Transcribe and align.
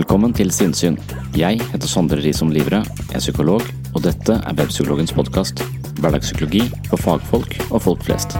Velkommen 0.00 0.32
til 0.32 0.48
Sinnsyn. 0.48 0.94
Jeg 1.36 1.58
heter 1.60 1.88
Sondre 1.90 2.16
Risom 2.24 2.48
Livre, 2.48 2.78
er 3.12 3.20
psykolog, 3.20 3.60
og 3.92 4.00
dette 4.00 4.32
er 4.32 4.54
Webpsykologens 4.56 5.12
podkast. 5.12 5.60
Hverdagspsykologi 6.00 6.62
for 6.86 6.96
fagfolk 6.96 7.58
og 7.68 7.82
folk 7.84 8.06
flest. 8.06 8.32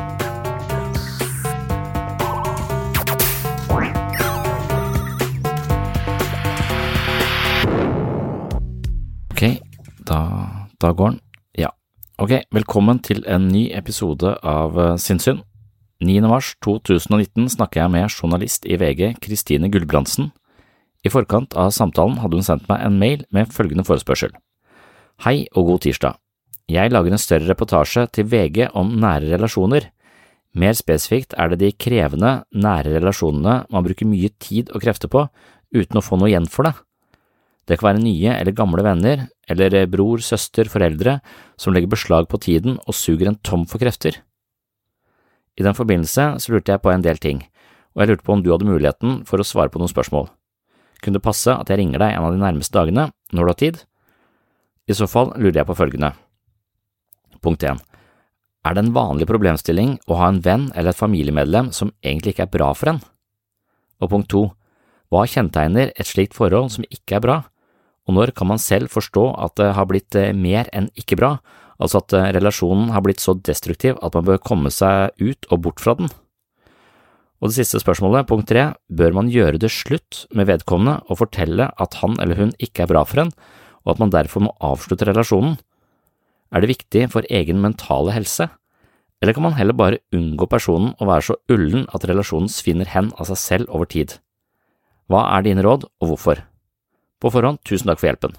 Ok, 9.28 9.44
da, 10.08 10.22
da 10.80 10.94
går 10.96 11.12
den. 11.12 11.20
Ja. 11.60 11.74
Ok, 12.16 12.38
velkommen 12.56 13.04
til 13.04 13.20
en 13.28 13.52
ny 13.52 13.68
episode 13.76 14.32
av 14.40 14.80
Sinnsyn. 14.96 15.44
Sinnssyn. 15.44 15.46
9. 16.00 16.20
mars 16.24 16.54
2019 16.64 17.50
snakker 17.52 17.82
jeg 17.82 17.92
med 17.92 18.08
journalist 18.08 18.64
i 18.64 18.78
VG 18.80 19.18
Kristine 19.20 19.68
Gulbrandsen. 19.68 20.30
I 21.00 21.12
forkant 21.12 21.54
av 21.56 21.72
samtalen 21.72 22.18
hadde 22.20 22.36
hun 22.36 22.44
sendt 22.44 22.66
meg 22.68 22.82
en 22.84 22.98
mail 23.00 23.24
med 23.32 23.52
følgende 23.54 23.86
forespørsel. 23.88 24.34
Hei 25.24 25.46
og 25.54 25.70
god 25.70 25.86
tirsdag. 25.86 26.18
Jeg 26.70 26.92
lager 26.92 27.14
en 27.14 27.20
større 27.20 27.48
reportasje 27.48 28.04
til 28.14 28.28
VG 28.30 28.68
om 28.78 28.92
nære 29.02 29.32
relasjoner. 29.32 29.88
Mer 30.54 30.76
spesifikt 30.78 31.34
er 31.38 31.50
det 31.50 31.60
de 31.62 31.72
krevende, 31.72 32.44
nære 32.52 32.98
relasjonene 32.98 33.64
man 33.70 33.86
bruker 33.86 34.08
mye 34.08 34.30
tid 34.42 34.70
og 34.74 34.84
krefter 34.84 35.10
på 35.10 35.26
uten 35.74 35.98
å 35.98 36.04
få 36.04 36.18
noe 36.18 36.30
igjen 36.30 36.48
for 36.50 36.68
det. 36.68 36.74
Det 37.66 37.78
kan 37.78 37.90
være 37.90 38.02
nye 38.02 38.34
eller 38.34 38.56
gamle 38.56 38.82
venner, 38.82 39.28
eller 39.50 39.86
bror, 39.90 40.22
søster, 40.24 40.68
foreldre 40.70 41.20
som 41.60 41.74
legger 41.74 41.92
beslag 41.92 42.26
på 42.30 42.40
tiden 42.42 42.80
og 42.86 42.96
suger 42.98 43.30
en 43.30 43.38
tom 43.46 43.66
for 43.70 43.82
krefter. 43.82 44.20
I 45.58 45.66
den 45.66 45.76
forbindelse 45.76 46.32
så 46.42 46.52
lurte 46.52 46.74
jeg 46.74 46.82
på 46.82 46.92
en 46.92 47.04
del 47.04 47.20
ting, 47.22 47.44
og 47.94 48.02
jeg 48.02 48.12
lurte 48.12 48.26
på 48.26 48.36
om 48.36 48.42
du 48.44 48.52
hadde 48.52 48.68
muligheten 48.68 49.22
for 49.28 49.42
å 49.42 49.46
svare 49.46 49.72
på 49.72 49.82
noen 49.82 49.92
spørsmål. 49.92 50.30
Kunne 51.00 51.18
det 51.18 51.24
passe 51.24 51.52
at 51.52 51.70
jeg 51.70 51.80
ringer 51.80 52.02
deg 52.02 52.14
en 52.14 52.26
av 52.26 52.34
de 52.34 52.42
nærmeste 52.42 52.76
dagene, 52.76 53.08
når 53.32 53.46
du 53.46 53.50
har 53.50 53.60
tid? 53.60 53.78
I 54.90 54.96
så 54.96 55.08
fall 55.08 55.32
lurer 55.36 55.62
jeg 55.62 55.68
på 55.68 55.78
følgende. 55.78 56.12
Punkt 57.40 57.64
1. 57.64 57.80
Er 58.68 58.76
det 58.76 58.82
en 58.84 58.92
vanlig 58.92 59.28
problemstilling 59.30 59.94
å 60.10 60.18
ha 60.20 60.28
en 60.28 60.42
venn 60.44 60.68
eller 60.74 60.92
et 60.92 60.98
familiemedlem 60.98 61.70
som 61.72 61.94
egentlig 62.04 62.34
ikke 62.34 62.48
er 62.48 62.56
bra 62.58 62.72
for 62.76 62.92
en? 62.92 63.00
Og 64.04 64.12
punkt 64.12 64.28
2. 64.32 64.42
Hva 65.10 65.24
kjennetegner 65.26 65.94
et 65.94 66.06
slikt 66.08 66.36
forhold 66.36 66.68
som 66.74 66.84
ikke 66.92 67.16
er 67.16 67.24
bra, 67.24 67.38
og 68.06 68.16
når 68.16 68.34
kan 68.36 68.50
man 68.50 68.60
selv 68.60 68.92
forstå 68.92 69.24
at 69.40 69.56
det 69.60 69.72
har 69.76 69.88
blitt 69.88 70.16
mer 70.36 70.68
enn 70.76 70.90
ikke 70.98 71.18
bra, 71.20 71.36
altså 71.80 72.02
at 72.02 72.14
relasjonen 72.36 72.92
har 72.94 73.04
blitt 73.06 73.22
så 73.22 73.34
destruktiv 73.34 73.98
at 74.02 74.16
man 74.18 74.26
bør 74.28 74.42
komme 74.42 74.72
seg 74.74 75.16
ut 75.18 75.48
og 75.50 75.62
bort 75.64 75.82
fra 75.82 75.96
den? 75.98 76.10
Og 77.40 77.48
det 77.48 77.56
siste 77.56 77.80
spørsmålet, 77.80 78.28
punkt 78.28 78.50
tre, 78.50 78.74
bør 78.92 79.14
man 79.16 79.30
gjøre 79.32 79.60
det 79.60 79.72
slutt 79.72 80.26
med 80.36 80.48
vedkommende 80.50 81.00
og 81.08 81.22
fortelle 81.22 81.70
at 81.80 81.96
han 82.02 82.18
eller 82.20 82.36
hun 82.36 82.52
ikke 82.60 82.84
er 82.84 82.90
bra 82.92 83.04
for 83.08 83.24
en, 83.24 83.32
og 83.84 83.94
at 83.94 84.02
man 84.02 84.12
derfor 84.12 84.44
må 84.44 84.52
avslutte 84.60 85.08
relasjonen? 85.08 85.56
Er 86.52 86.60
det 86.60 86.72
viktig 86.74 87.06
for 87.12 87.24
egen 87.32 87.62
mentale 87.62 88.12
helse, 88.12 88.50
eller 89.20 89.36
kan 89.36 89.44
man 89.44 89.56
heller 89.56 89.76
bare 89.76 90.02
unngå 90.16 90.48
personen 90.48 90.92
og 90.98 91.08
være 91.08 91.26
så 91.30 91.36
ullen 91.52 91.86
at 91.94 92.04
relasjonen 92.08 92.48
svinner 92.52 92.88
hen 92.92 93.10
av 93.16 93.28
seg 93.28 93.40
selv 93.40 93.72
over 93.72 93.88
tid? 93.88 94.18
Hva 95.08 95.24
er 95.36 95.44
dine 95.48 95.64
råd, 95.64 95.88
og 96.00 96.12
hvorfor? 96.12 96.44
På 97.20 97.32
forhånd, 97.32 97.60
tusen 97.64 97.88
takk 97.88 98.00
for 98.00 98.08
hjelpen. 98.08 98.36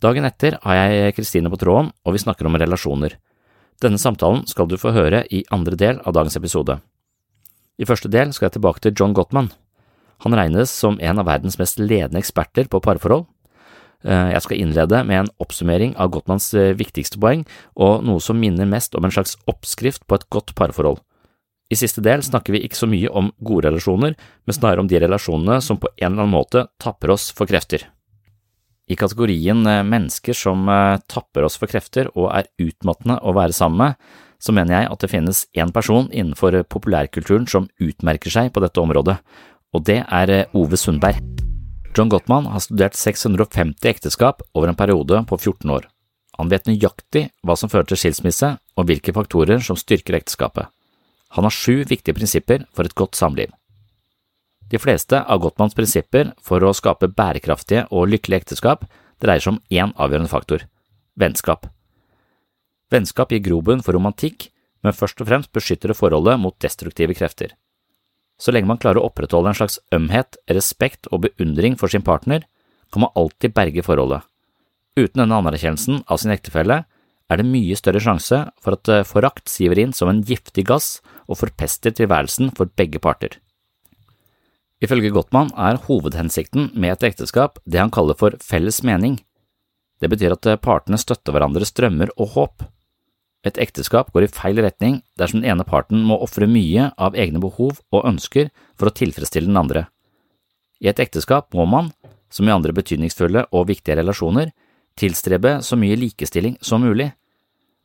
Dagen 0.00 0.24
etter 0.24 0.56
har 0.64 0.78
jeg 0.80 1.14
Kristine 1.18 1.50
på 1.52 1.58
tråden, 1.60 1.90
og 2.06 2.14
vi 2.14 2.22
snakker 2.22 2.48
om 2.48 2.56
relasjoner. 2.56 3.18
Denne 3.80 3.96
samtalen 3.96 4.44
skal 4.48 4.68
du 4.68 4.76
få 4.76 4.92
høre 4.92 5.24
i 5.32 5.40
andre 5.48 5.76
del 5.78 6.00
av 6.04 6.12
dagens 6.12 6.36
episode. 6.36 6.76
I 7.80 7.86
første 7.88 8.10
del 8.12 8.34
skal 8.36 8.50
jeg 8.50 8.58
tilbake 8.58 8.82
til 8.84 8.92
John 8.92 9.14
Gottman. 9.16 9.48
Han 10.20 10.36
regnes 10.36 10.72
som 10.72 10.98
en 11.00 11.20
av 11.20 11.28
verdens 11.30 11.56
mest 11.56 11.80
ledende 11.80 12.20
eksperter 12.20 12.68
på 12.68 12.82
parforhold. 12.84 13.24
Eh, 14.04 14.32
jeg 14.34 14.42
skal 14.44 14.60
innlede 14.60 15.00
med 15.08 15.22
en 15.22 15.30
oppsummering 15.40 15.94
av 15.96 16.10
Gottmans 16.12 16.52
eh, 16.52 16.74
viktigste 16.76 17.20
poeng, 17.20 17.46
og 17.72 18.04
noe 18.04 18.20
som 18.20 18.36
minner 18.40 18.68
mest 18.68 18.96
om 18.96 19.08
en 19.08 19.14
slags 19.14 19.38
oppskrift 19.48 20.04
på 20.04 20.18
et 20.18 20.28
godt 20.28 20.52
parforhold. 20.60 21.00
I 21.70 21.78
siste 21.78 22.02
del 22.04 22.24
snakker 22.26 22.52
vi 22.52 22.64
ikke 22.66 22.82
så 22.82 22.88
mye 22.90 23.08
om 23.16 23.30
gode 23.40 23.70
relasjoner, 23.70 24.12
men 24.44 24.56
snarere 24.56 24.84
om 24.84 24.90
de 24.90 25.00
relasjonene 25.00 25.60
som 25.64 25.80
på 25.80 25.88
en 25.96 26.10
eller 26.10 26.26
annen 26.26 26.36
måte 26.36 26.66
tapper 26.82 27.14
oss 27.14 27.30
for 27.32 27.48
krefter. 27.48 27.86
I 28.90 28.98
kategorien 28.98 29.62
eh, 29.70 29.84
mennesker 29.86 30.36
som 30.36 30.66
tapper 31.10 31.46
oss 31.46 31.58
for 31.60 31.70
krefter 31.70 32.10
og 32.16 32.32
er 32.34 32.50
utmattende 32.58 33.20
å 33.22 33.34
være 33.36 33.54
sammen 33.56 33.84
med, 33.84 34.10
så 34.40 34.54
mener 34.56 34.74
jeg 34.74 34.88
at 34.90 35.04
det 35.04 35.10
finnes 35.12 35.44
én 35.54 35.70
person 35.74 36.08
innenfor 36.10 36.56
populærkulturen 36.72 37.46
som 37.50 37.68
utmerker 37.78 38.32
seg 38.32 38.50
på 38.54 38.64
dette 38.64 38.80
området, 38.82 39.20
og 39.76 39.84
det 39.86 40.00
er 40.02 40.34
Ove 40.56 40.80
Sundberg. 40.80 41.20
John 41.96 42.10
Gottman 42.10 42.48
har 42.50 42.62
studert 42.62 42.96
650 42.96 43.88
ekteskap 43.90 44.42
over 44.54 44.70
en 44.70 44.78
periode 44.78 45.22
på 45.28 45.38
14 45.38 45.70
år. 45.74 45.88
Han 46.38 46.48
vet 46.48 46.68
nøyaktig 46.70 47.26
hva 47.44 47.56
som 47.58 47.68
fører 47.68 47.90
til 47.90 48.00
skilsmisse 48.00 48.54
og 48.78 48.86
hvilke 48.88 49.12
faktorer 49.12 49.60
som 49.64 49.78
styrker 49.78 50.16
ekteskapet. 50.16 50.70
Han 51.36 51.46
har 51.46 51.54
sju 51.54 51.82
viktige 51.84 52.16
prinsipper 52.16 52.64
for 52.74 52.86
et 52.88 52.96
godt 52.96 53.18
samliv. 53.18 53.50
De 54.70 54.78
fleste 54.78 55.18
av 55.18 55.40
Gottmanns 55.42 55.74
prinsipper 55.74 56.30
for 56.46 56.62
å 56.62 56.74
skape 56.76 57.10
bærekraftige 57.10 57.88
og 57.90 58.10
lykkelige 58.12 58.44
ekteskap 58.44 58.84
dreier 59.22 59.42
seg 59.42 59.56
om 59.56 59.62
én 59.74 59.94
avgjørende 59.98 60.30
faktor– 60.30 60.66
vennskap. 61.20 61.66
Vennskap 62.90 63.34
gir 63.34 63.42
grobunn 63.42 63.82
for 63.82 63.94
romantikk, 63.98 64.48
men 64.86 64.96
først 64.96 65.20
og 65.22 65.28
fremst 65.28 65.52
beskytter 65.54 65.92
det 65.92 65.98
forholdet 65.98 66.38
mot 66.40 66.56
destruktive 66.62 67.14
krefter. 67.18 67.52
Så 68.40 68.54
lenge 68.54 68.70
man 68.70 68.80
klarer 68.80 69.02
å 69.02 69.10
opprettholde 69.10 69.52
en 69.52 69.58
slags 69.58 69.76
ømhet, 69.92 70.38
respekt 70.48 71.10
og 71.10 71.26
beundring 71.26 71.76
for 71.76 71.92
sin 71.92 72.06
partner, 72.06 72.46
kan 72.90 73.04
man 73.04 73.12
alltid 73.18 73.54
berge 73.54 73.84
forholdet. 73.86 74.24
Uten 74.98 75.20
denne 75.22 75.42
anerkjennelsen 75.42 76.00
av 76.10 76.22
sin 76.22 76.32
ektefelle 76.34 76.80
er 77.30 77.38
det 77.38 77.46
mye 77.46 77.76
større 77.78 78.02
sjanse 78.02 78.40
for 78.62 78.78
at 78.78 78.90
eh, 78.90 79.06
forakt 79.06 79.50
siver 79.50 79.78
inn 79.78 79.92
som 79.94 80.10
en 80.10 80.24
giftig 80.26 80.64
gass 80.66 80.98
og 81.28 81.38
forpester 81.42 81.94
tilværelsen 81.94 82.50
for 82.56 82.72
begge 82.80 82.98
parter. 83.02 83.36
Ifølge 84.80 85.12
Gottmann 85.12 85.50
er 85.60 85.76
hovedhensikten 85.84 86.70
med 86.72 86.94
et 86.94 87.10
ekteskap 87.10 87.58
det 87.68 87.82
han 87.82 87.92
kaller 87.92 88.16
for 88.16 88.36
felles 88.40 88.80
mening. 88.86 89.18
Det 90.00 90.08
betyr 90.08 90.32
at 90.32 90.48
partene 90.64 90.96
støtter 91.00 91.36
hverandres 91.36 91.74
drømmer 91.76 92.12
og 92.16 92.32
håp. 92.36 92.64
Et 93.44 93.56
ekteskap 93.60 94.08
går 94.12 94.24
i 94.24 94.32
feil 94.32 94.60
retning 94.64 95.00
dersom 95.20 95.40
den 95.40 95.52
ene 95.52 95.64
parten 95.68 96.00
må 96.04 96.16
ofre 96.24 96.48
mye 96.48 96.90
av 96.96 97.16
egne 97.16 97.40
behov 97.40 97.80
og 97.92 98.06
ønsker 98.08 98.48
for 98.76 98.88
å 98.88 98.96
tilfredsstille 98.96 99.48
den 99.48 99.60
andre. 99.60 99.86
I 100.80 100.88
et 100.92 101.00
ekteskap 101.00 101.52
må 101.56 101.66
man, 101.68 101.90
som 102.32 102.48
i 102.48 102.52
andre 102.52 102.72
betydningsfulle 102.76 103.46
og 103.52 103.68
viktige 103.68 103.98
relasjoner, 104.00 104.52
tilstrebe 104.96 105.58
så 105.64 105.76
mye 105.76 105.96
likestilling 106.00 106.56
som 106.64 106.84
mulig. 106.84 107.10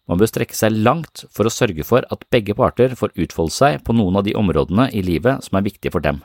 Man 0.07 0.19
bør 0.21 0.29
strekke 0.31 0.55
seg 0.55 0.75
langt 0.75 1.25
for 1.33 1.47
å 1.47 1.51
sørge 1.51 1.83
for 1.87 2.07
at 2.11 2.27
begge 2.31 2.55
parter 2.55 2.95
får 2.95 3.15
utfolde 3.19 3.55
seg 3.55 3.83
på 3.83 3.95
noen 3.95 4.19
av 4.19 4.27
de 4.27 4.35
områdene 4.37 4.87
i 4.93 5.03
livet 5.03 5.43
som 5.43 5.59
er 5.59 5.67
viktige 5.67 5.91
for 5.95 6.03
dem. 6.03 6.21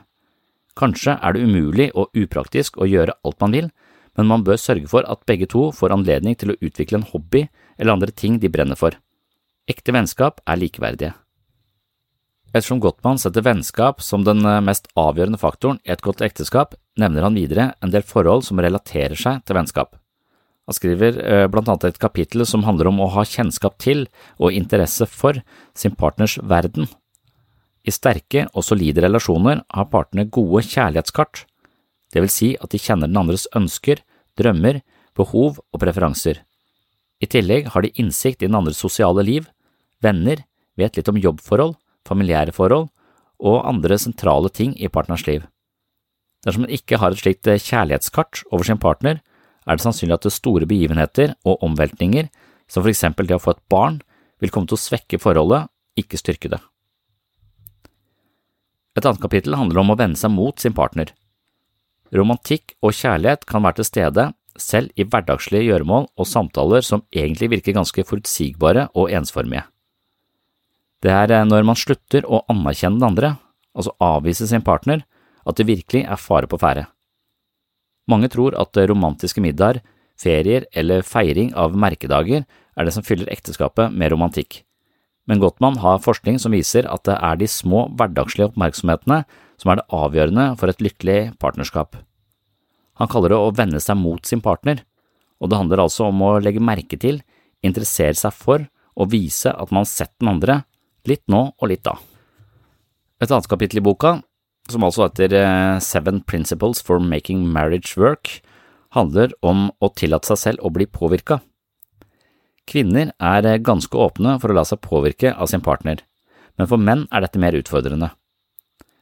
Kanskje 0.79 1.17
er 1.19 1.35
det 1.35 1.43
umulig 1.43 1.89
og 1.95 2.13
upraktisk 2.17 2.77
å 2.79 2.87
gjøre 2.87 3.17
alt 3.25 3.39
man 3.43 3.55
vil, 3.55 3.71
men 4.17 4.27
man 4.27 4.43
bør 4.47 4.59
sørge 4.59 4.89
for 4.91 5.07
at 5.07 5.25
begge 5.27 5.47
to 5.51 5.69
får 5.75 5.93
anledning 5.95 6.35
til 6.35 6.53
å 6.53 6.59
utvikle 6.59 6.99
en 6.99 7.09
hobby 7.13 7.45
eller 7.77 7.95
andre 7.95 8.11
ting 8.11 8.39
de 8.39 8.51
brenner 8.51 8.79
for. 8.79 8.95
Ekte 9.69 9.93
vennskap 9.95 10.41
er 10.47 10.59
likeverdige. 10.59 11.13
Ettersom 12.51 12.81
Gottmann 12.83 13.19
setter 13.21 13.45
vennskap 13.45 14.01
som 14.03 14.25
den 14.27 14.43
eh, 14.43 14.59
mest 14.63 14.89
avgjørende 14.99 15.39
faktoren 15.39 15.79
i 15.87 15.93
et 15.93 16.03
godt 16.03 16.23
ekteskap, 16.25 16.75
nevner 16.99 17.23
han 17.23 17.37
videre 17.39 17.69
en 17.79 17.93
del 17.93 18.03
forhold 18.03 18.43
som 18.43 18.59
relaterer 18.59 19.15
seg 19.15 19.45
til 19.47 19.55
vennskap. 19.55 19.95
Han 20.67 20.75
skriver 20.75 21.19
eh, 21.23 21.45
blant 21.51 21.71
annet 21.71 21.87
et 21.87 22.01
kapittel 22.01 22.43
som 22.47 22.65
handler 22.67 22.91
om 22.91 22.99
å 22.99 23.09
ha 23.15 23.23
kjennskap 23.27 23.79
til 23.79 24.03
og 24.35 24.51
interesse 24.51 25.07
for 25.07 25.39
sin 25.77 25.95
partners 25.95 26.37
verden. 26.43 26.89
I 27.87 27.93
sterke 27.93 28.45
og 28.51 28.65
solide 28.65 29.01
relasjoner 29.05 29.63
har 29.73 29.89
partene 29.89 30.27
gode 30.29 30.63
kjærlighetskart, 30.67 31.45
det 32.11 32.21
vil 32.23 32.31
si 32.31 32.49
at 32.59 32.73
de 32.73 32.79
kjenner 32.81 33.09
den 33.09 33.19
andres 33.21 33.47
ønsker, 33.55 34.01
drømmer, 34.37 34.81
behov 35.17 35.59
og 35.71 35.81
preferanser. 35.81 36.43
I 37.21 37.29
tillegg 37.29 37.71
har 37.73 37.85
de 37.85 37.93
innsikt 38.01 38.41
i 38.41 38.49
den 38.49 38.57
andres 38.57 38.81
sosiale 38.81 39.23
liv, 39.25 39.47
venner, 40.03 40.43
vet 40.77 40.97
litt 40.97 41.09
om 41.11 41.19
jobbforhold, 41.19 41.75
familiære 42.07 42.53
forhold 42.55 42.89
og 43.41 43.65
andre 43.67 43.97
sentrale 44.01 44.49
ting 44.53 44.73
i 44.77 44.89
partners 44.89 45.25
liv. 45.27 45.45
Dersom 46.45 46.65
en 46.65 46.73
ikke 46.73 46.97
har 47.01 47.13
et 47.13 47.21
slikt 47.21 47.47
eh, 47.49 47.61
kjærlighetskart 47.61 48.43
over 48.49 48.65
sin 48.65 48.81
partner, 48.81 49.21
er 49.69 49.77
det 49.77 49.85
sannsynlig 49.85 50.17
at 50.17 50.25
det 50.25 50.33
store 50.33 50.65
begivenheter 50.69 51.35
og 51.45 51.61
omveltninger, 51.65 52.31
som 52.65 52.81
for 52.81 52.89
eksempel 52.89 53.29
det 53.29 53.37
å 53.37 53.43
få 53.43 53.53
et 53.53 53.63
barn, 53.69 54.01
vil 54.41 54.49
komme 54.53 54.69
til 54.69 54.79
å 54.79 54.81
svekke 54.81 55.21
forholdet, 55.21 55.69
ikke 56.01 56.17
styrke 56.17 56.49
det. 56.49 56.61
Et 58.97 59.05
annet 59.05 59.21
kapittel 59.23 59.55
handler 59.55 59.81
om 59.81 59.93
å 59.93 59.97
vende 59.99 60.19
seg 60.19 60.33
mot 60.33 60.57
sin 60.59 60.75
partner. 60.75 61.13
Romantikk 62.11 62.75
og 62.83 62.95
kjærlighet 62.95 63.45
kan 63.47 63.63
være 63.63 63.79
til 63.79 63.87
stede 63.87 64.31
selv 64.59 64.91
i 64.99 65.05
hverdagslige 65.07 65.69
gjøremål 65.69 66.09
og 66.19 66.27
samtaler 66.27 66.83
som 66.83 67.05
egentlig 67.15 67.51
virker 67.53 67.77
ganske 67.77 68.03
forutsigbare 68.07 68.89
og 68.99 69.13
ensformige. 69.15 69.63
Det 71.01 71.11
er 71.11 71.31
eh, 71.33 71.47
når 71.47 71.65
man 71.65 71.79
slutter 71.79 72.27
å 72.27 72.43
anerkjenne 72.51 72.99
den 72.99 73.07
andre, 73.13 73.35
altså 73.73 73.95
avvise 74.03 74.47
sin 74.49 74.65
partner, 74.65 75.05
at 75.47 75.57
det 75.57 75.69
virkelig 75.69 76.03
er 76.03 76.19
fare 76.19 76.49
på 76.51 76.59
ferde. 76.61 76.85
Mange 78.11 78.29
tror 78.33 78.57
at 78.59 78.77
romantiske 78.77 79.41
middager, 79.41 79.79
ferier 80.19 80.67
eller 80.77 81.05
feiring 81.05 81.53
av 81.57 81.73
merkedager 81.79 82.43
er 82.45 82.85
det 82.85 82.93
som 82.93 83.05
fyller 83.05 83.31
ekteskapet 83.33 83.93
med 83.95 84.11
romantikk, 84.13 84.61
men 85.29 85.41
Gottmann 85.41 85.79
har 85.81 86.01
forskning 86.01 86.39
som 86.41 86.55
viser 86.55 86.87
at 86.89 87.05
det 87.07 87.17
er 87.17 87.37
de 87.39 87.47
små 87.49 87.85
hverdagslige 87.97 88.49
oppmerksomhetene 88.51 89.21
som 89.61 89.71
er 89.71 89.79
det 89.79 89.89
avgjørende 89.93 90.47
for 90.59 90.71
et 90.71 90.81
lykkelig 90.81 91.19
partnerskap. 91.41 91.99
Han 92.99 93.09
kaller 93.11 93.33
det 93.33 93.39
å 93.41 93.53
vende 93.55 93.81
seg 93.81 93.99
mot 93.99 94.25
sin 94.27 94.41
partner, 94.43 94.81
og 95.41 95.49
det 95.49 95.57
handler 95.57 95.83
altså 95.85 96.09
om 96.09 96.21
å 96.25 96.37
legge 96.41 96.63
merke 96.63 96.97
til, 97.01 97.21
interessere 97.65 98.17
seg 98.17 98.33
for 98.35 98.65
og 98.97 99.11
vise 99.13 99.51
at 99.53 99.71
man 99.71 99.85
har 99.85 99.91
sett 99.91 100.13
den 100.19 100.33
andre, 100.33 100.61
litt 101.07 101.23
nå 101.31 101.47
og 101.53 101.69
litt 101.71 101.85
da. 101.85 101.95
Et 103.21 103.29
annet 103.29 103.49
kapittel 103.49 103.81
i 103.81 103.85
boka, 103.85 104.19
som 104.69 104.85
altså 104.85 105.07
heter 105.07 105.33
eh, 105.37 105.77
Seven 105.81 106.21
Principles 106.25 106.81
for 106.85 107.01
Making 107.01 107.45
Marriage 107.49 107.97
Work, 107.97 108.39
handler 108.95 109.33
om 109.45 109.69
å 109.79 109.89
tillate 109.95 110.31
seg 110.31 110.41
selv 110.41 110.65
å 110.65 110.73
bli 110.73 110.87
påvirka. 110.89 111.39
Kvinner 112.71 113.11
er 113.19 113.47
eh, 113.47 113.59
ganske 113.59 113.97
åpne 113.97 114.37
for 114.39 114.51
å 114.51 114.55
la 114.55 114.63
seg 114.67 114.79
påvirke 114.85 115.33
av 115.35 115.51
sin 115.51 115.63
partner, 115.63 115.99
men 116.55 116.69
for 116.71 116.79
menn 116.79 117.07
er 117.11 117.25
dette 117.25 117.41
mer 117.41 117.57
utfordrende. 117.57 118.13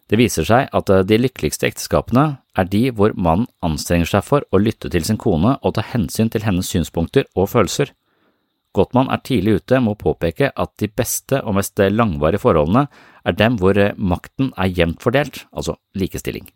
Det 0.09 0.17
viser 0.17 0.47
seg 0.47 0.71
at 0.73 0.89
eh, 0.89 1.05
de 1.05 1.19
lykkeligste 1.21 1.69
ekteskapene 1.69 2.25
er 2.57 2.69
de 2.71 2.87
hvor 2.89 3.13
mannen 3.13 3.49
anstrenger 3.65 4.09
seg 4.09 4.25
for 4.25 4.45
å 4.49 4.61
lytte 4.61 4.89
til 4.89 5.05
sin 5.05 5.21
kone 5.21 5.57
og 5.61 5.75
ta 5.77 5.85
hensyn 5.85 6.31
til 6.33 6.47
hennes 6.47 6.69
synspunkter 6.69 7.29
og 7.35 7.51
følelser. 7.53 7.93
Gottmann 8.73 9.09
er 9.13 9.21
tidlig 9.25 9.59
ute 9.61 9.79
med 9.81 9.95
å 9.95 10.01
påpeke 10.01 10.51
at 10.53 10.73
de 10.81 10.89
beste 10.89 11.41
og 11.41 11.57
mest 11.57 11.77
langvarige 11.77 12.41
forholdene 12.41 12.87
er 13.25 13.37
dem 13.37 13.61
hvor 13.61 13.77
eh, 13.77 13.93
makten 13.97 14.49
er 14.57 14.73
jevnt 14.73 15.05
fordelt, 15.05 15.43
altså 15.53 15.77
likestilling. 15.93 16.49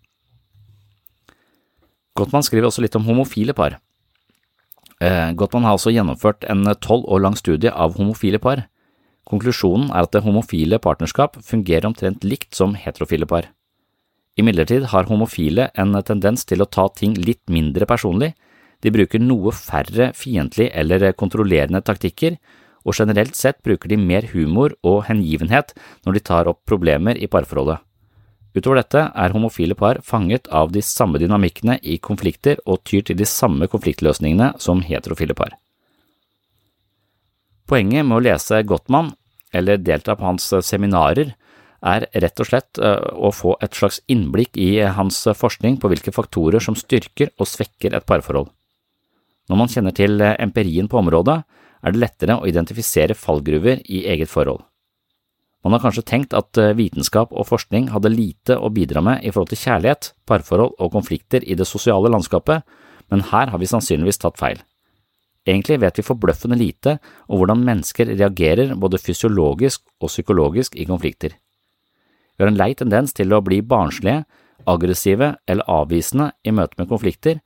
Gottmann 2.17 2.46
skriver 2.46 2.70
også 2.70 2.82
litt 2.86 2.98
om 2.98 3.05
homofile 3.05 3.53
par. 3.58 3.79
Eh, 5.03 5.33
Gottmann 5.36 5.65
har 5.67 5.75
også 5.75 5.91
gjennomført 5.91 6.45
en 6.48 6.63
tolv 6.79 7.10
år 7.12 7.25
lang 7.25 7.36
studie 7.36 7.72
av 7.72 7.98
homofile 7.98 8.39
par. 8.39 8.67
Konklusjonen 9.27 9.89
er 9.91 10.05
at 10.05 10.13
det 10.15 10.24
homofile 10.24 10.79
partnerskap 10.83 11.39
fungerer 11.43 11.89
omtrent 11.89 12.24
likt 12.27 12.55
som 12.55 12.77
heterofile 12.79 13.27
par. 13.27 13.50
Imidlertid 14.39 14.88
har 14.93 15.10
homofile 15.10 15.69
en 15.77 15.93
tendens 16.07 16.48
til 16.50 16.63
å 16.63 16.69
ta 16.69 16.88
ting 16.95 17.13
litt 17.19 17.43
mindre 17.51 17.88
personlig, 17.89 18.33
de 18.83 18.91
bruker 18.91 19.22
noe 19.22 19.53
færre 19.55 20.10
fiendtlige 20.17 20.74
eller 20.75 21.13
kontrollerende 21.15 21.83
taktikker, 21.86 22.36
og 22.83 22.98
generelt 22.98 23.38
sett 23.39 23.62
bruker 23.63 23.88
de 23.91 24.00
mer 24.00 24.27
humor 24.33 24.74
og 24.83 25.05
hengivenhet 25.07 25.72
når 26.03 26.17
de 26.17 26.24
tar 26.27 26.50
opp 26.51 26.65
problemer 26.67 27.15
i 27.15 27.29
parforholdet. 27.31 27.79
Utover 28.53 28.83
dette 28.83 29.01
er 29.10 29.33
homofile 29.33 29.75
par 29.77 30.00
fanget 30.05 30.48
av 30.53 30.72
de 30.74 30.81
samme 30.86 31.17
dynamikkene 31.22 31.79
i 31.81 31.98
konflikter 31.98 32.60
og 32.69 32.83
tyr 32.86 33.01
til 33.07 33.17
de 33.17 33.25
samme 33.25 33.67
konfliktløsningene 33.69 34.53
som 34.62 34.83
heterofile 34.86 35.33
par. 35.38 35.55
Poenget 37.65 38.05
med 38.05 38.19
å 38.19 38.24
lese 38.27 38.62
Gottmann, 38.67 39.13
eller 39.53 39.81
delta 39.81 40.15
på 40.17 40.27
hans 40.27 40.51
seminarer, 40.65 41.33
er 41.83 42.05
rett 42.13 42.39
og 42.39 42.48
slett 42.48 42.79
eh, 42.79 43.07
å 43.13 43.31
få 43.36 43.57
et 43.63 43.75
slags 43.75 44.00
innblikk 44.12 44.57
i 44.60 44.77
hans 44.98 45.17
forskning 45.36 45.79
på 45.81 45.89
hvilke 45.91 46.13
faktorer 46.15 46.63
som 46.63 46.77
styrker 46.79 47.33
og 47.38 47.50
svekker 47.50 47.98
et 47.98 48.05
parforhold. 48.07 48.51
Når 49.51 49.60
man 49.60 49.72
kjenner 49.72 49.95
til 49.95 50.22
eh, 50.24 50.38
empirien 50.43 50.88
på 50.88 51.01
området, 51.01 51.41
er 51.83 51.91
det 51.91 52.00
lettere 52.00 52.38
å 52.39 52.48
identifisere 52.48 53.17
fallgruver 53.17 53.81
i 53.91 54.05
eget 54.13 54.31
forhold. 54.31 54.63
Man 55.63 55.72
har 55.72 55.79
kanskje 55.86 56.03
tenkt 56.03 56.36
at 56.36 56.60
eh, 56.60 56.74
vitenskap 56.75 57.32
og 57.32 57.48
forskning 57.48 57.88
hadde 57.93 58.12
lite 58.12 58.58
å 58.60 58.72
bidra 58.74 59.01
med 59.03 59.24
i 59.24 59.32
forhold 59.32 59.53
til 59.53 59.62
kjærlighet, 59.63 60.12
parforhold 60.27 60.75
og 60.75 60.91
konflikter 60.91 61.46
i 61.48 61.55
det 61.55 61.67
sosiale 61.70 62.12
landskapet, 62.12 62.67
men 63.12 63.24
her 63.32 63.51
har 63.53 63.62
vi 63.62 63.70
sannsynligvis 63.72 64.20
tatt 64.20 64.39
feil. 64.39 64.60
Egentlig 65.48 65.79
vet 65.84 66.00
vi 66.00 66.05
forbløffende 66.08 66.60
lite 66.60 66.98
om 67.27 67.39
hvordan 67.39 67.63
mennesker 67.67 68.12
reagerer 68.12 68.75
både 68.79 69.00
fysiologisk 69.00 69.84
og 70.00 70.12
psykologisk 70.12 70.75
i 70.75 70.88
konflikter. 70.88 71.36
Vi 72.36 72.43
har 72.43 72.51
en 72.51 72.60
lei 72.60 72.72
tendens 72.75 73.15
til 73.15 73.32
å 73.36 73.43
bli 73.43 73.62
barnslige, 73.62 74.24
aggressive 74.67 75.34
eller 75.48 75.67
avvisende 75.70 76.32
i 76.43 76.53
møte 76.55 76.79
med 76.79 76.89
konflikter, 76.91 77.41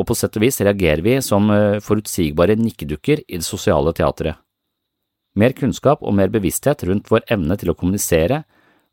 og 0.00 0.08
på 0.08 0.16
sett 0.16 0.36
og 0.36 0.44
vis 0.44 0.60
reagerer 0.64 1.04
vi 1.04 1.18
som 1.24 1.48
eh, 1.52 1.80
forutsigbare 1.84 2.56
nikkedukker 2.60 3.24
i 3.28 3.40
det 3.40 3.46
sosiale 3.46 3.92
teatret. 3.96 4.41
Mer 5.38 5.54
kunnskap 5.56 6.02
og 6.04 6.14
mer 6.16 6.32
bevissthet 6.32 6.84
rundt 6.88 7.08
vår 7.10 7.24
evne 7.32 7.56
til 7.60 7.72
å 7.72 7.76
kommunisere, 7.78 8.42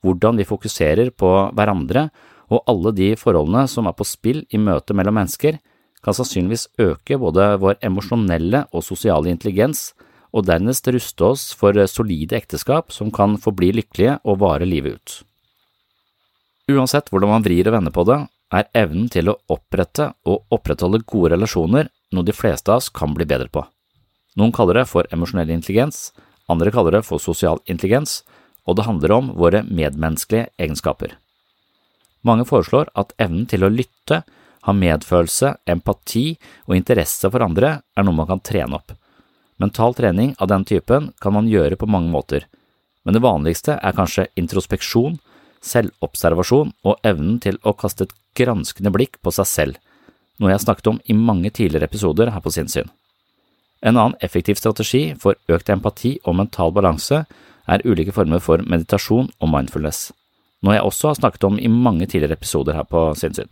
hvordan 0.06 0.40
vi 0.40 0.48
fokuserer 0.48 1.12
på 1.12 1.32
hverandre 1.56 2.08
og 2.50 2.64
alle 2.72 2.94
de 2.96 3.10
forholdene 3.20 3.66
som 3.68 3.90
er 3.90 3.96
på 3.98 4.08
spill 4.08 4.46
i 4.56 4.62
møte 4.62 4.96
mellom 4.96 5.20
mennesker, 5.20 5.60
kan 6.00 6.16
sannsynligvis 6.16 6.70
øke 6.80 7.18
både 7.20 7.52
vår 7.60 7.80
emosjonelle 7.84 8.64
og 8.72 8.86
sosiale 8.86 9.32
intelligens, 9.34 9.92
og 10.30 10.46
dernest 10.46 10.88
ruste 10.94 11.26
oss 11.26 11.44
for 11.58 11.74
solide 11.90 12.38
ekteskap 12.38 12.94
som 12.94 13.10
kan 13.12 13.36
forbli 13.42 13.72
lykkelige 13.80 14.20
og 14.24 14.40
vare 14.44 14.68
livet 14.70 14.96
ut. 14.96 15.16
Uansett 16.70 17.10
hvordan 17.10 17.34
man 17.34 17.46
vrir 17.46 17.68
og 17.68 17.76
vender 17.76 17.94
på 17.94 18.06
det, 18.06 18.20
er 18.54 18.70
evnen 18.78 19.10
til 19.14 19.30
å 19.30 19.38
opprette 19.52 20.12
og 20.30 20.46
opprettholde 20.54 21.02
gode 21.10 21.34
relasjoner 21.34 21.90
noe 22.14 22.26
de 22.26 22.34
fleste 22.34 22.72
av 22.72 22.80
oss 22.80 22.90
kan 22.94 23.14
bli 23.18 23.26
bedre 23.30 23.50
på. 23.54 23.66
Noen 24.38 24.54
kaller 24.56 24.80
det 24.80 24.88
for 24.90 25.10
emosjonell 25.14 25.52
intelligens, 25.54 26.12
andre 26.50 26.74
kaller 26.74 26.98
det 26.98 27.06
for 27.08 27.22
sosial 27.22 27.62
intelligens, 27.66 28.24
og 28.68 28.78
det 28.78 28.86
handler 28.86 29.16
om 29.16 29.32
våre 29.38 29.64
medmenneskelige 29.66 30.50
egenskaper. 30.58 31.16
Mange 32.26 32.46
foreslår 32.46 32.92
at 33.00 33.14
evnen 33.22 33.48
til 33.50 33.64
å 33.64 33.72
lytte 33.72 34.24
ha 34.68 34.76
medfølelse, 34.76 35.54
empati 35.66 36.34
og 36.68 36.76
interesse 36.78 37.30
for 37.32 37.44
andre 37.46 37.80
er 37.96 38.06
noe 38.06 38.18
man 38.18 38.30
kan 38.30 38.44
trene 38.44 38.80
opp. 38.80 38.94
Mental 39.60 39.96
trening 39.96 40.36
av 40.40 40.52
den 40.52 40.66
typen 40.68 41.12
kan 41.24 41.36
man 41.36 41.50
gjøre 41.52 41.80
på 41.80 41.90
mange 41.90 42.12
måter, 42.12 42.46
men 43.04 43.16
det 43.16 43.24
vanligste 43.24 43.78
er 43.80 43.96
kanskje 43.96 44.30
introspeksjon, 44.40 45.18
selvobservasjon 45.64 46.72
og 46.88 47.08
evnen 47.08 47.40
til 47.44 47.60
å 47.68 47.76
kaste 47.76 48.08
et 48.08 48.16
granskende 48.40 48.92
blikk 48.96 49.20
på 49.24 49.34
seg 49.36 49.48
selv, 49.50 49.80
noe 50.40 50.52
jeg 50.52 50.60
har 50.60 50.68
snakket 50.68 50.92
om 50.94 51.02
i 51.04 51.16
mange 51.16 51.52
tidligere 51.52 51.90
episoder 51.90 52.32
her 52.32 52.44
på 52.44 52.54
Sinnsyn. 52.56 52.88
En 53.80 53.96
annen 53.96 54.18
effektiv 54.26 54.60
strategi 54.60 55.14
for 55.20 55.40
økt 55.48 55.70
empati 55.72 56.18
og 56.26 56.36
mental 56.42 56.74
balanse 56.76 57.24
er 57.70 57.86
ulike 57.86 58.14
former 58.16 58.42
for 58.44 58.64
meditasjon 58.66 59.30
og 59.40 59.52
mindfulness, 59.54 60.10
noe 60.66 60.76
jeg 60.76 60.88
også 60.88 61.12
har 61.12 61.20
snakket 61.22 61.48
om 61.48 61.60
i 61.62 61.72
mange 61.72 62.08
tidligere 62.10 62.36
episoder 62.40 62.76
her 62.76 62.88
på 62.90 63.06
Sinnsyn. 63.20 63.52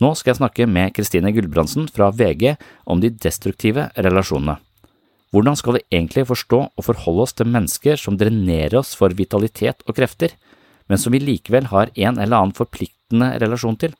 Nå 0.00 0.14
skal 0.16 0.32
jeg 0.32 0.40
snakke 0.40 0.66
med 0.66 0.94
Kristine 0.96 1.30
Gulbrandsen 1.36 1.86
fra 1.92 2.08
VG 2.10 2.54
om 2.88 3.02
de 3.02 3.12
destruktive 3.12 3.90
relasjonene. 4.00 4.56
Hvordan 5.30 5.58
skal 5.58 5.76
vi 5.76 5.84
egentlig 5.92 6.24
forstå 6.26 6.60
og 6.74 6.86
forholde 6.86 7.26
oss 7.26 7.36
til 7.36 7.50
mennesker 7.52 8.00
som 8.00 8.16
drenerer 8.18 8.80
oss 8.80 8.96
for 8.98 9.14
vitalitet 9.14 9.84
og 9.86 9.94
krefter, 10.00 10.32
men 10.90 10.98
som 10.98 11.14
vi 11.14 11.20
likevel 11.22 11.68
har 11.70 11.92
en 11.94 12.18
eller 12.18 12.40
annen 12.40 12.56
forpliktende 12.56 13.36
relasjon 13.38 13.78
til? 13.78 13.94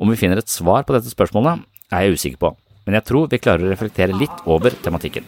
Om 0.00 0.10
vi 0.10 0.18
finner 0.18 0.40
et 0.40 0.50
svar 0.50 0.82
på 0.82 0.96
dette 0.96 1.12
spørsmålet, 1.12 1.62
er 1.92 2.02
jeg 2.08 2.16
usikker 2.16 2.40
på, 2.42 2.50
men 2.86 2.96
jeg 3.00 3.06
tror 3.08 3.26
vi 3.30 3.42
klarer 3.42 3.66
å 3.66 3.72
reflektere 3.72 4.14
litt 4.16 4.44
over 4.46 4.74
tematikken. 4.84 5.26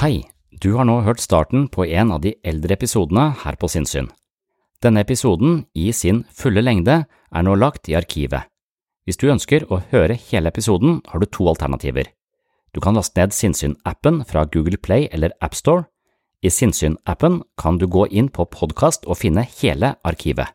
Hei, 0.00 0.22
du 0.62 0.72
har 0.78 0.86
nå 0.86 1.00
hørt 1.02 1.20
starten 1.20 1.66
på 1.68 1.84
en 1.84 2.14
av 2.14 2.22
de 2.22 2.36
eldre 2.46 2.78
episodene 2.78 3.32
her 3.42 3.58
på 3.58 3.68
Sinnsyn. 3.68 4.08
Denne 4.80 5.02
episoden, 5.04 5.66
i 5.74 5.90
sin 5.92 6.22
fulle 6.32 6.62
lengde, 6.62 7.02
er 7.04 7.44
nå 7.44 7.56
lagt 7.58 7.90
i 7.90 7.96
arkivet. 7.98 8.46
Hvis 9.04 9.18
du 9.20 9.26
ønsker 9.32 9.66
å 9.68 9.82
høre 9.90 10.16
hele 10.30 10.48
episoden, 10.48 11.00
har 11.10 11.20
du 11.20 11.26
to 11.26 11.48
alternativer. 11.50 12.06
Du 12.72 12.80
kan 12.80 12.94
laste 12.94 13.18
ned 13.18 13.34
Sinnsyn-appen 13.34 14.22
fra 14.24 14.46
Google 14.46 14.78
Play 14.78 15.08
eller 15.10 15.34
AppStore. 15.42 15.88
I 16.40 16.48
Sinnsyn-appen 16.54 17.42
kan 17.60 17.80
du 17.82 17.88
gå 17.90 18.06
inn 18.08 18.30
på 18.30 18.46
podkast 18.46 19.04
og 19.10 19.18
finne 19.20 19.44
hele 19.58 19.96
arkivet. 20.06 20.54